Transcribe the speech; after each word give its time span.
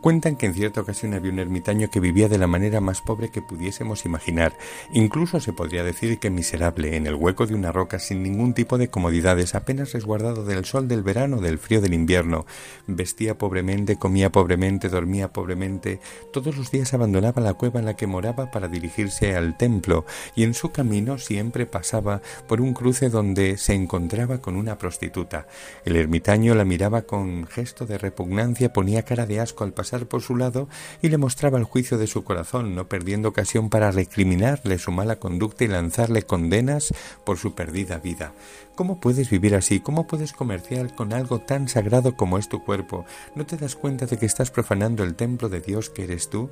Cuentan 0.00 0.36
que 0.36 0.46
en 0.46 0.54
cierta 0.54 0.82
ocasión 0.82 1.14
había 1.14 1.32
un 1.32 1.38
ermitaño 1.38 1.90
que 1.90 2.00
vivía 2.00 2.28
de 2.28 2.38
la 2.38 2.46
manera 2.46 2.80
más 2.80 3.00
pobre 3.00 3.30
que 3.30 3.42
pudiésemos 3.42 4.04
imaginar, 4.04 4.56
incluso 4.92 5.40
se 5.40 5.52
podría 5.52 5.82
decir 5.82 6.18
que 6.18 6.30
miserable, 6.30 6.96
en 6.96 7.06
el 7.06 7.14
hueco 7.14 7.46
de 7.46 7.54
una 7.54 7.72
roca 7.72 7.98
sin 7.98 8.22
ningún 8.22 8.54
tipo 8.54 8.78
de 8.78 8.88
comodidades, 8.88 9.54
apenas 9.54 9.92
resguardado 9.92 10.44
del 10.44 10.64
sol 10.64 10.86
del 10.86 11.02
verano, 11.02 11.40
del 11.40 11.58
frío 11.58 11.80
del 11.80 11.94
invierno. 11.94 12.46
Vestía 12.86 13.38
pobremente, 13.38 13.96
comía 13.96 14.30
pobremente, 14.30 14.88
dormía 14.88 15.32
pobremente. 15.32 15.98
Todos 16.32 16.56
los 16.56 16.70
días 16.70 16.94
abandonaba 16.94 17.42
la 17.42 17.54
cueva 17.54 17.80
en 17.80 17.86
la 17.86 17.96
que 17.96 18.06
moraba 18.06 18.50
para 18.50 18.68
dirigirse 18.68 19.34
al 19.34 19.56
templo, 19.56 20.04
y 20.36 20.44
en 20.44 20.54
su 20.54 20.70
camino 20.70 21.18
siempre 21.18 21.66
pasaba 21.66 22.22
por 22.46 22.60
un 22.60 22.74
cruce 22.74 23.08
donde 23.08 23.56
se 23.56 23.74
encontraba 23.74 24.38
con 24.38 24.56
una 24.56 24.78
prostituta. 24.78 25.48
El 25.84 25.96
ermitaño 25.96 26.54
la 26.54 26.64
miraba 26.64 27.02
con 27.02 27.46
gesto 27.46 27.86
de 27.86 27.98
repugnancia, 27.98 28.72
ponía 28.72 29.02
cara 29.02 29.26
de 29.26 29.40
asco 29.40 29.64
al 29.64 29.72
pasar 29.72 29.85
por 30.06 30.22
su 30.22 30.36
lado 30.36 30.68
y 31.02 31.08
le 31.08 31.18
mostraba 31.18 31.58
el 31.58 31.64
juicio 31.64 31.98
de 31.98 32.06
su 32.06 32.24
corazón, 32.24 32.74
no 32.74 32.88
perdiendo 32.88 33.28
ocasión 33.28 33.70
para 33.70 33.90
recriminarle 33.90 34.78
su 34.78 34.92
mala 34.92 35.16
conducta 35.16 35.64
y 35.64 35.68
lanzarle 35.68 36.22
condenas 36.22 36.92
por 37.24 37.38
su 37.38 37.54
perdida 37.54 37.98
vida. 37.98 38.32
¿Cómo 38.74 39.00
puedes 39.00 39.30
vivir 39.30 39.54
así? 39.54 39.80
¿Cómo 39.80 40.06
puedes 40.06 40.32
comerciar 40.32 40.94
con 40.94 41.14
algo 41.14 41.38
tan 41.38 41.68
sagrado 41.68 42.14
como 42.14 42.36
es 42.36 42.48
tu 42.48 42.62
cuerpo? 42.62 43.06
¿No 43.34 43.46
te 43.46 43.56
das 43.56 43.74
cuenta 43.74 44.04
de 44.04 44.18
que 44.18 44.26
estás 44.26 44.50
profanando 44.50 45.02
el 45.02 45.14
templo 45.14 45.48
de 45.48 45.60
Dios 45.60 45.88
que 45.88 46.04
eres 46.04 46.28
tú? 46.28 46.50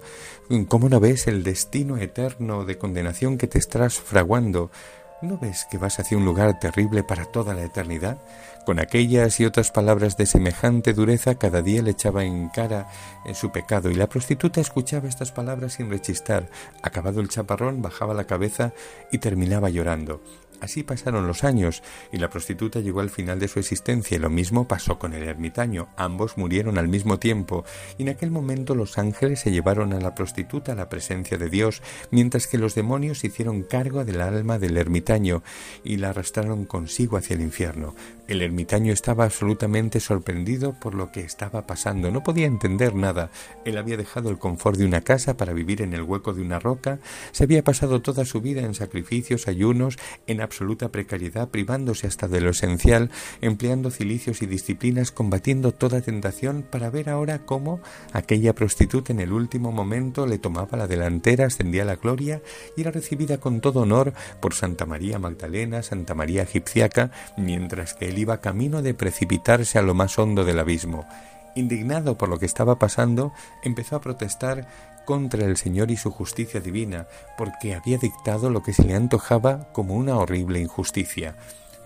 ¿Cómo 0.69 0.89
no 0.89 1.01
ves 1.01 1.27
el 1.27 1.42
destino 1.42 1.98
eterno 1.98 2.64
de 2.64 2.78
condenación 2.78 3.37
que 3.37 3.47
te 3.47 3.59
estás 3.59 3.98
fraguando? 3.98 4.70
¿No 5.20 5.39
ves 5.39 5.66
que 5.70 5.78
vas 5.78 5.98
hacia 6.00 6.19
un 6.19 6.25
lugar 6.25 6.59
terrible 6.59 7.03
para 7.03 7.25
toda 7.25 7.55
la 7.55 7.64
eternidad? 7.64 8.19
Con 8.65 8.79
aquellas 8.79 9.41
y 9.41 9.45
otras 9.45 9.70
palabras 9.70 10.17
de 10.17 10.25
semejante 10.25 10.95
dureza 10.95 11.34
cada 11.34 11.61
día 11.61 11.83
le 11.83 11.91
echaba 11.91 12.25
en 12.25 12.48
cara 12.48 12.89
en 13.27 13.34
su 13.34 13.53
pecado 13.53 13.91
y 13.91 13.95
la 13.95 14.09
prostituta 14.09 14.62
escuchaba 14.62 15.06
estas 15.06 15.33
palabras 15.33 15.75
sin 15.75 15.91
rechistar. 15.91 16.48
Acabado 16.83 17.21
el 17.21 17.29
chaparrón, 17.29 17.83
bajaba 17.83 18.15
la 18.15 18.25
cabeza 18.25 18.73
y 19.12 19.19
terminaba 19.19 19.69
llorando. 19.69 20.23
Así 20.65 20.83
pasaron 20.83 21.27
los 21.27 21.45
años 21.45 21.83
y 22.11 22.17
la 22.17 22.31
prostituta 22.31 22.81
llegó 22.81 23.01
al 23.01 23.11
final 23.11 23.39
de 23.39 23.48
su 23.48 23.59
existencia 23.59 24.17
y 24.17 24.21
lo 24.21 24.31
mismo 24.31 24.67
pasó 24.67 24.99
con 24.99 25.12
el 25.12 25.25
ermitaño. 25.25 25.89
Ambos 25.97 26.39
murieron 26.39 26.78
al 26.78 26.89
mismo 26.89 27.19
tiempo 27.19 27.67
y 27.99 28.05
en 28.05 28.09
aquel 28.09 28.31
momento 28.31 28.75
los 28.75 28.97
ángeles 28.97 29.41
se 29.41 29.51
llevaron 29.51 29.93
a 29.93 30.01
la 30.01 30.15
prostituta 30.15 30.73
a 30.73 30.75
la 30.75 30.89
presencia 30.89 31.37
de 31.37 31.51
Dios, 31.51 31.83
mientras 32.11 32.47
que 32.47 32.56
los 32.56 32.75
demonios 32.75 33.25
hicieron 33.25 33.62
cargo 33.62 34.06
del 34.06 34.23
alma 34.23 34.59
del 34.59 34.78
ermitaño 34.78 35.43
y 35.83 35.99
la 35.99 36.11
arrastraron 36.11 36.65
consigo 36.65 37.19
hacia 37.19 37.34
el 37.34 37.43
infierno. 37.43 37.95
El 38.27 38.41
ermitaño 38.41 38.91
estaba 38.91 39.25
absolutamente 39.25 40.00
sorprendido 40.00 40.72
por 40.72 40.94
lo 40.94 41.12
que 41.12 41.20
estaba 41.20 41.67
pasando. 41.67 42.11
No 42.11 42.22
podía 42.22 42.47
entender 42.47 42.94
nada. 42.94 43.31
Él 43.66 43.77
había 43.77 43.98
dejado 43.98 44.31
el 44.31 44.39
confort 44.39 44.78
de 44.78 44.86
una 44.86 45.03
casa 45.03 45.36
para 45.36 45.53
vivir 45.53 45.83
en 45.83 45.92
el 45.92 46.03
hueco 46.03 46.33
de 46.33 46.41
una 46.41 46.58
roca. 46.58 47.00
Se 47.33 47.44
había 47.44 47.62
pasado 47.62 48.00
toda 48.00 48.25
su 48.25 48.41
vida 48.41 48.62
en 48.62 48.75
sacrificios, 48.75 49.47
ayunos, 49.47 49.98
en 50.27 50.41
absoluta 50.41 50.89
precariedad, 50.89 51.50
privándose 51.50 52.06
hasta 52.06 52.27
de 52.27 52.41
lo 52.41 52.50
esencial, 52.50 53.11
empleando 53.42 53.91
cilicios 53.91 54.41
y 54.41 54.47
disciplinas, 54.47 55.11
combatiendo 55.11 55.72
toda 55.72 56.00
tentación 56.00 56.62
para 56.62 56.88
ver 56.88 57.11
ahora 57.11 57.41
cómo 57.44 57.81
aquella 58.14 58.55
prostituta 58.55 59.12
en 59.12 59.20
el 59.20 59.34
último 59.34 59.70
momento 59.70 60.27
le 60.27 60.38
tomaba 60.38 60.78
la 60.78 60.86
delantera, 60.86 61.44
ascendía 61.47 61.84
la 61.84 61.97
gloria 61.97 62.41
y 62.75 62.81
era 62.81 62.91
recibida 62.91 63.36
con 63.36 63.61
todo 63.61 63.81
honor 63.81 64.14
por 64.41 64.55
Santa 64.55 64.86
María 64.86 65.19
Magdalena, 65.19 65.83
Santa 65.83 66.14
María 66.14 66.44
Egipciaca, 66.44 67.11
mientras 67.36 67.92
que 67.92 68.13
iba 68.19 68.41
camino 68.41 68.82
de 68.82 68.94
precipitarse 68.94 69.78
a 69.78 69.82
lo 69.82 69.94
más 69.94 70.19
hondo 70.19 70.44
del 70.44 70.58
abismo. 70.58 71.06
Indignado 71.54 72.19
por 72.19 72.28
lo 72.28 72.38
que 72.38 72.47
estaba 72.47 72.78
pasando, 72.78 73.32
empezó 73.62 73.97
a 73.97 74.00
protestar 74.00 74.66
contra 75.04 75.44
el 75.44 75.56
Señor 75.56 75.91
y 75.91 75.97
su 75.97 76.10
justicia 76.10 76.60
divina, 76.60 77.06
porque 77.36 77.75
había 77.75 77.98
dictado 77.98 78.50
lo 78.50 78.62
que 78.62 78.72
se 78.72 78.84
le 78.84 78.94
antojaba 78.94 79.72
como 79.72 79.94
una 79.94 80.16
horrible 80.16 80.60
injusticia. 80.60 81.36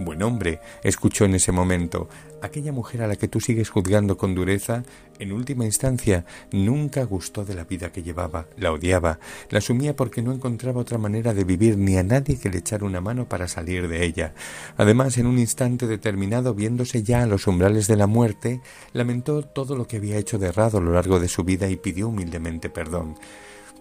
Buen 0.00 0.22
hombre, 0.22 0.60
escuchó 0.84 1.25
en 1.25 1.34
ese 1.34 1.50
momento, 1.50 2.09
aquella 2.41 2.70
mujer 2.70 3.03
a 3.03 3.09
la 3.09 3.16
que 3.16 3.26
tú 3.26 3.41
sigues 3.41 3.69
juzgando 3.69 4.16
con 4.16 4.32
dureza, 4.32 4.84
en 5.19 5.32
última 5.32 5.64
instancia, 5.64 6.25
nunca 6.53 7.03
gustó 7.03 7.44
de 7.44 7.56
la 7.56 7.64
vida 7.64 7.91
que 7.91 8.04
llevaba, 8.04 8.47
la 8.56 8.70
odiaba, 8.70 9.19
la 9.50 9.58
asumía 9.58 9.97
porque 9.97 10.22
no 10.22 10.32
encontraba 10.32 10.81
otra 10.81 10.98
manera 10.98 11.34
de 11.34 11.42
vivir 11.42 11.76
ni 11.76 11.97
a 11.97 12.04
nadie 12.04 12.38
que 12.38 12.48
le 12.48 12.58
echara 12.58 12.87
una 12.87 13.00
mano 13.00 13.28
para 13.28 13.48
salir 13.48 13.88
de 13.88 14.04
ella. 14.04 14.34
Además, 14.76 15.19
en 15.19 15.26
un 15.26 15.37
instante 15.37 15.88
determinado, 15.88 16.54
viéndose 16.54 17.03
ya 17.03 17.25
a 17.25 17.26
los 17.26 17.48
umbrales 17.48 17.88
de 17.88 17.97
la 17.97 18.06
muerte, 18.06 18.60
lamentó 18.92 19.42
todo 19.42 19.75
lo 19.75 19.88
que 19.88 19.97
había 19.97 20.16
hecho 20.16 20.38
de 20.38 20.47
errado 20.47 20.78
a 20.78 20.81
lo 20.81 20.92
largo 20.92 21.19
de 21.19 21.26
su 21.26 21.42
vida 21.42 21.69
y 21.69 21.76
pidió 21.76 22.06
humildemente 22.06 22.70
perdón. 22.70 23.16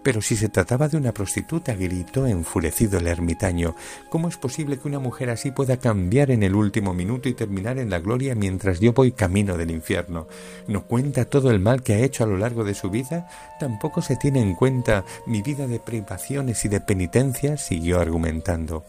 Pero 0.08 0.22
si 0.22 0.38
se 0.38 0.48
trataba 0.48 0.88
de 0.88 0.96
una 0.96 1.12
prostituta, 1.12 1.76
gritó 1.76 2.28
enfurecido 2.28 2.98
el 2.98 3.08
ermitaño, 3.08 3.76
¿cómo 4.08 4.30
es 4.30 4.38
posible 4.38 4.80
que 4.80 4.88
una 4.88 5.00
mujer 5.00 5.30
así 5.30 5.52
pueda 5.52 5.76
cambiar 5.76 6.32
en 6.32 6.44
el 6.44 6.56
último 6.56 6.94
minuto 6.94 7.28
y 7.28 7.34
terminar 7.34 7.78
en 7.78 7.90
la 7.90 8.00
gloria 8.00 8.34
mientras 8.34 8.80
yo 8.80 8.94
voy 8.94 9.12
camino 9.12 9.58
del 9.58 9.70
infierno? 9.70 10.30
¿No 10.66 10.86
cuenta 10.86 11.26
todo 11.26 11.52
el 11.52 11.60
mal 11.60 11.84
que 11.84 11.96
ha 11.96 12.00
hecho 12.00 12.24
a 12.24 12.28
lo 12.28 12.38
largo 12.38 12.64
de 12.64 12.74
su 12.74 12.90
vida? 12.90 13.28
¿Tampoco 13.60 14.02
se 14.02 14.16
tiene 14.16 14.40
en 14.40 14.56
cuenta 14.56 15.04
mi 15.26 15.42
vida 15.42 15.68
de 15.68 15.82
privaciones 15.82 16.64
y 16.64 16.70
de 16.70 16.80
penitencias? 16.80 17.66
siguió 17.66 18.00
argumentando. 18.00 18.86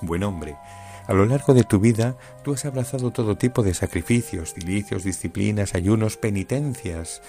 Buen 0.00 0.22
hombre, 0.22 0.56
a 1.08 1.14
lo 1.14 1.26
largo 1.26 1.54
de 1.54 1.64
tu 1.64 1.80
vida 1.80 2.16
tú 2.44 2.52
has 2.52 2.66
abrazado 2.66 3.10
todo 3.10 3.36
tipo 3.36 3.62
de 3.62 3.74
sacrificios, 3.74 4.54
dilicios, 4.54 5.02
disciplinas, 5.02 5.74
ayunos, 5.74 6.18
penitencias 6.18 7.22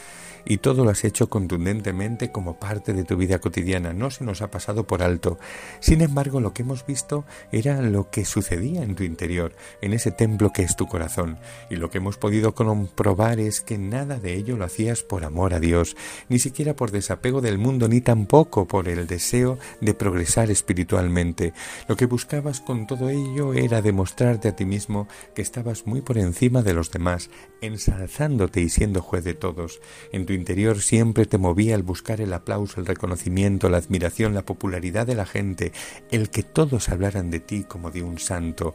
y 0.46 0.58
todo 0.58 0.84
lo 0.84 0.92
has 0.92 1.04
hecho 1.04 1.30
contundentemente 1.30 2.32
como 2.32 2.60
parte 2.60 2.94
de 2.94 3.04
tu 3.04 3.16
vida 3.18 3.40
cotidiana, 3.40 3.94
no 3.94 4.12
se 4.12 4.24
nos 4.24 4.42
ha 4.42 4.52
pasado 4.52 4.86
por 4.86 5.04
alto. 5.04 5.38
Sin 5.80 6.02
embargo, 6.02 6.40
lo 6.40 6.54
que 6.54 6.64
hemos 6.64 6.86
visto 6.86 7.26
era 7.52 7.82
lo 7.82 8.10
que 8.10 8.26
sucedía 8.26 8.84
en 8.84 8.96
tu 8.96 9.04
interior, 9.04 9.56
en 9.82 9.94
ese 9.94 10.12
templo 10.12 10.52
que 10.52 10.64
es 10.64 10.76
tu 10.76 10.88
corazón, 10.88 11.38
y 11.70 11.76
lo 11.76 11.90
que 11.90 12.00
hemos 12.00 12.18
podido 12.18 12.54
comprobar 12.54 13.40
es 13.40 13.62
que 13.62 13.78
nada 13.78 14.20
de 14.20 14.36
ello 14.36 14.58
lo 14.58 14.66
hacías 14.66 15.04
por 15.04 15.24
amor 15.24 15.54
a 15.54 15.60
Dios, 15.60 15.96
ni 16.30 16.40
siquiera 16.40 16.76
por 16.76 16.92
desapego 16.92 17.42
del 17.42 17.58
mundo, 17.58 17.88
ni 17.88 18.02
tampoco 18.02 18.68
por 18.68 18.88
el 18.88 19.08
deseo 19.08 19.58
de 19.82 19.94
progresar 19.94 20.52
espiritualmente. 20.52 21.54
Lo 21.88 21.96
que 21.96 22.06
buscabas 22.06 22.62
con 22.62 22.88
todo 22.88 23.10
ello 23.10 23.54
era 23.70 23.84
demostrarte 23.84 24.48
a 24.48 24.56
ti 24.56 24.66
mismo 24.66 25.08
que 25.36 25.44
estabas 25.44 25.86
muy 25.86 26.02
por 26.02 26.18
encima 26.18 26.64
de 26.64 26.74
los 26.74 26.90
demás, 26.90 27.30
ensalzándote 27.62 28.62
y 28.62 28.70
siendo 28.70 29.02
juez 29.02 29.24
de 29.24 29.36
todos. 29.36 29.80
En 30.12 30.26
tu 30.26 30.34
interior 30.34 30.82
siempre 30.82 31.26
te 31.28 31.38
movía 31.38 31.76
el 31.76 31.84
buscar 31.84 32.20
el 32.20 32.34
aplauso, 32.34 32.80
el 32.80 32.88
reconocimiento, 32.88 33.70
la 33.70 33.78
admiración, 33.78 34.34
la 34.34 34.46
popularidad 34.46 35.06
de 35.06 35.14
la 35.14 35.28
gente, 35.28 35.72
el 36.10 36.32
que 36.32 36.42
todos 36.42 36.90
hablaran 36.90 37.30
de 37.30 37.40
ti 37.40 37.64
como 37.64 37.92
de 37.92 38.02
un 38.02 38.18
santo. 38.18 38.74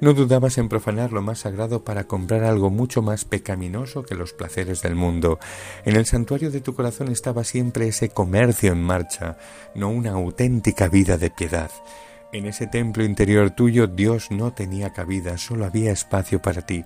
No 0.00 0.12
dudabas 0.12 0.58
en 0.58 0.68
profanar 0.68 1.12
lo 1.12 1.22
más 1.22 1.40
sagrado 1.40 1.82
para 1.84 2.04
comprar 2.04 2.44
algo 2.44 2.68
mucho 2.68 3.00
más 3.00 3.24
pecaminoso 3.24 4.02
que 4.02 4.14
los 4.14 4.34
placeres 4.34 4.82
del 4.82 4.94
mundo. 4.94 5.38
En 5.86 5.96
el 5.96 6.04
santuario 6.04 6.50
de 6.50 6.60
tu 6.60 6.74
corazón 6.74 7.08
estaba 7.08 7.44
siempre 7.44 7.88
ese 7.88 8.10
comercio 8.10 8.72
en 8.72 8.82
marcha, 8.82 9.38
no 9.74 9.88
una 9.88 10.12
auténtica 10.12 10.88
vida 10.88 11.16
de 11.16 11.30
piedad. 11.30 11.70
En 12.34 12.46
ese 12.46 12.66
templo 12.66 13.04
interior 13.04 13.52
tuyo 13.52 13.86
Dios 13.86 14.32
no 14.32 14.52
tenía 14.52 14.92
cabida, 14.92 15.38
solo 15.38 15.66
había 15.66 15.92
espacio 15.92 16.42
para 16.42 16.62
ti. 16.62 16.84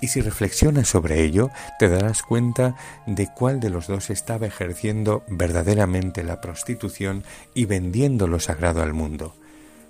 Y 0.00 0.08
si 0.08 0.20
reflexionas 0.20 0.88
sobre 0.88 1.22
ello, 1.22 1.50
te 1.78 1.88
darás 1.88 2.24
cuenta 2.24 2.74
de 3.06 3.28
cuál 3.32 3.60
de 3.60 3.70
los 3.70 3.86
dos 3.86 4.10
estaba 4.10 4.48
ejerciendo 4.48 5.22
verdaderamente 5.28 6.24
la 6.24 6.40
prostitución 6.40 7.22
y 7.54 7.66
vendiendo 7.66 8.26
lo 8.26 8.40
sagrado 8.40 8.82
al 8.82 8.92
mundo. 8.92 9.36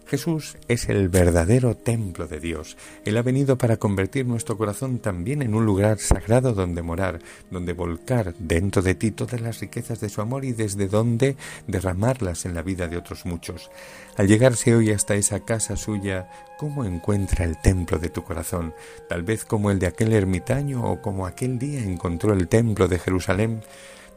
Jesús 0.08 0.56
es 0.68 0.88
el 0.88 1.10
verdadero 1.10 1.76
templo 1.76 2.26
de 2.26 2.40
Dios. 2.40 2.78
Él 3.04 3.18
ha 3.18 3.22
venido 3.22 3.58
para 3.58 3.76
convertir 3.76 4.24
nuestro 4.24 4.56
corazón 4.56 5.00
también 5.00 5.42
en 5.42 5.54
un 5.54 5.66
lugar 5.66 5.98
sagrado 5.98 6.54
donde 6.54 6.80
morar, 6.80 7.18
donde 7.50 7.74
volcar 7.74 8.34
dentro 8.38 8.80
de 8.80 8.94
ti 8.94 9.10
todas 9.10 9.42
las 9.42 9.60
riquezas 9.60 10.00
de 10.00 10.08
su 10.08 10.22
amor 10.22 10.46
y 10.46 10.52
desde 10.52 10.88
donde 10.88 11.36
derramarlas 11.66 12.46
en 12.46 12.54
la 12.54 12.62
vida 12.62 12.88
de 12.88 12.96
otros 12.96 13.26
muchos. 13.26 13.70
Al 14.16 14.28
llegarse 14.28 14.74
hoy 14.74 14.92
hasta 14.92 15.14
esa 15.14 15.40
casa 15.40 15.76
suya, 15.76 16.30
¿cómo 16.56 16.86
encuentra 16.86 17.44
el 17.44 17.60
templo 17.60 17.98
de 17.98 18.08
tu 18.08 18.24
corazón? 18.24 18.72
Tal 19.10 19.22
vez 19.22 19.44
como 19.44 19.70
el 19.70 19.78
de 19.78 19.88
aquel 19.88 20.14
ermitaño 20.14 20.90
o 20.90 21.02
como 21.02 21.26
aquel 21.26 21.58
día 21.58 21.82
encontró 21.82 22.32
el 22.32 22.48
templo 22.48 22.88
de 22.88 22.98
Jerusalén. 22.98 23.60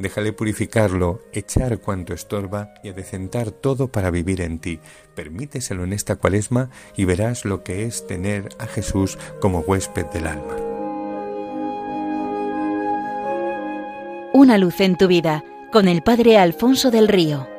Déjale 0.01 0.33
purificarlo, 0.33 1.21
echar 1.31 1.77
cuanto 1.77 2.15
estorba 2.15 2.73
y 2.83 2.89
adecentar 2.89 3.51
todo 3.51 3.91
para 3.91 4.09
vivir 4.09 4.41
en 4.41 4.57
ti. 4.57 4.79
Permíteselo 5.13 5.83
en 5.83 5.93
esta 5.93 6.15
cuaresma 6.15 6.71
y 6.97 7.05
verás 7.05 7.45
lo 7.45 7.63
que 7.63 7.85
es 7.85 8.07
tener 8.07 8.49
a 8.57 8.65
Jesús 8.65 9.19
como 9.39 9.59
huésped 9.59 10.07
del 10.07 10.25
alma. 10.25 10.55
Una 14.33 14.57
luz 14.57 14.81
en 14.81 14.97
tu 14.97 15.07
vida 15.07 15.43
con 15.71 15.87
el 15.87 16.01
Padre 16.01 16.39
Alfonso 16.39 16.89
del 16.89 17.07
Río. 17.07 17.50